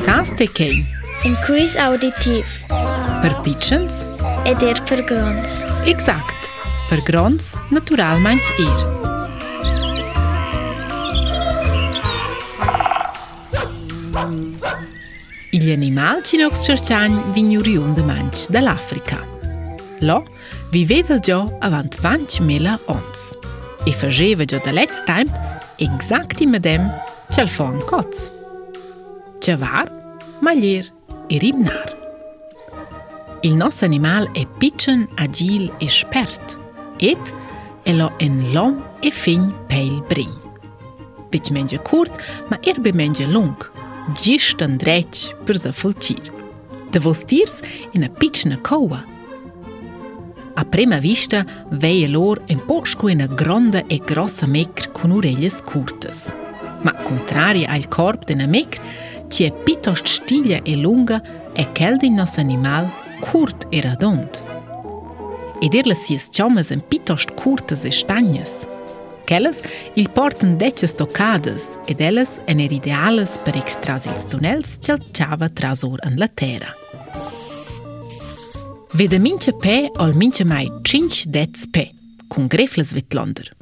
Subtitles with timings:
[0.00, 0.74] Sans të kej
[1.26, 2.48] Inkuis auditiv
[3.22, 4.00] Për pichens
[4.48, 5.60] E dir për grons
[5.90, 6.48] Exakt
[6.90, 8.82] Për grons natural manç ir
[15.54, 19.20] Ili animal që në kësë qërqanj vi një rion dhe manç dhe l'Afrika
[20.04, 20.18] Lo,
[20.74, 23.28] vi vevel gjo avant vanç mela onc
[23.86, 25.30] E fërgjeve gjo dhe let's time
[25.86, 26.86] Exakti me dem
[27.34, 28.33] qëllë fonë kocë.
[29.44, 29.84] Cevar,
[30.40, 30.90] Maglier
[31.28, 31.92] e Ribnar.
[33.44, 36.56] O nosso animal é pichen, agil e spert.
[36.98, 37.08] e
[37.84, 40.32] ele é um long e fin peil brin.
[41.30, 42.14] Beetje curto,
[42.48, 43.54] mas ma erbe menge long.
[44.16, 46.32] Gist en dreit per se fulcir.
[46.90, 47.58] De vostiers
[47.92, 49.04] in a piccina coa.
[50.56, 55.60] A prima vista veio lor em posco in a grande e grossa mecr con orelles
[55.60, 56.32] curtas.
[56.82, 58.78] mas contraria ao corpo de una mecr,
[59.34, 61.18] që e pitost shtilje e lunga
[61.58, 62.86] e keldi nosso animal
[63.20, 64.52] curto e redondo.
[65.62, 68.54] E chamas qomëzën pitost curtas e shtanjës.
[69.28, 69.62] Kelles
[69.96, 75.98] il portam deqës tocadës ed elles en er ideales per ex transitionels qëll qava trasur
[76.04, 76.70] en la terra.
[78.98, 81.88] Vede minche pe ol minche mai cinch dez pe,
[82.30, 83.53] cun grefles vitlander.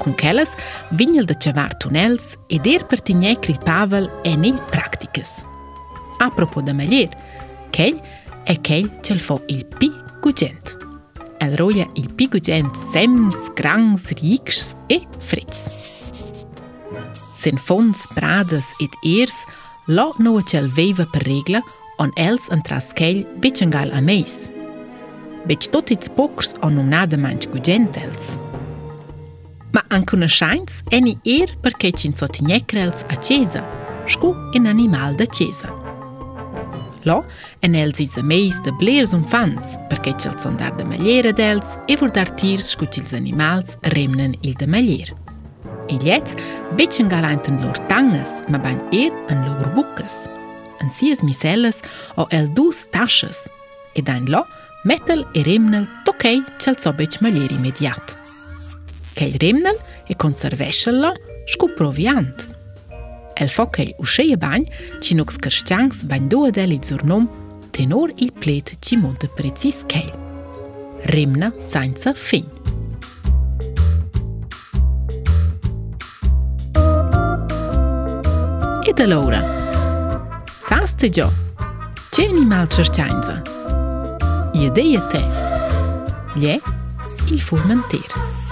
[0.00, 0.50] Cun quellas
[0.96, 5.34] vignel da chavar tunels ed er pertignè cripavel en in practicas.
[6.24, 7.12] A propos da meglier,
[7.74, 8.00] ch'egl
[8.44, 8.56] è
[9.04, 9.90] cel fo il pi
[10.24, 10.76] gugent.
[11.40, 15.60] El roia il pi gugent semns, grangs, rics e frits.
[17.40, 19.36] Sen fons, prades ed ers,
[19.88, 21.60] lo noa cel veiva per regla
[22.00, 24.48] on els entras ch'egl bicengal ameis.
[24.48, 24.48] meis.
[25.46, 28.34] Bec tot its pocs on un nada manch gugent els.
[29.94, 33.62] anë kënë shajnës e një erë për keqin sot një krelës a qeza,
[34.10, 35.72] shku e në animal dhe qeza.
[37.08, 37.18] Lo,
[37.64, 40.98] e në elë zizë me dhe blerë zënë fanës, për keqë të sëndar dhe me
[41.00, 41.48] ljerë edhe
[41.90, 43.78] e vërë dhe artirë shku të zënë një malës
[44.44, 45.16] il dhe me ljerë.
[45.90, 46.36] E ljecë,
[46.78, 50.20] beqë nga rajnë të në lorë tangës, më banë erë në lorë bukës.
[50.84, 51.82] Në siës esë miselës,
[52.20, 53.48] o eldus tashës,
[53.96, 54.44] e da në lo,
[54.88, 58.39] metëll e rëmënën të kejë që lëso beqë me imediatës
[59.20, 59.74] kej rimnen
[60.08, 61.10] e konserveshello
[61.52, 62.44] shku proviant.
[63.36, 64.64] El fokej u sheje banj,
[65.04, 67.26] qi nuk s'kërshtjangs banj duhe dhe li zurnum,
[67.76, 70.06] tenor il plet qi mund të precis kej.
[71.12, 72.48] Rimna sajnëca finj.
[78.88, 79.42] E të lora,
[80.64, 81.28] sa s'te gjo,
[82.16, 83.36] që e një malë qërqajnëza?
[84.64, 85.22] Jede jete,
[86.40, 88.00] lje il furmentir.
[88.00, 88.49] Jede jete,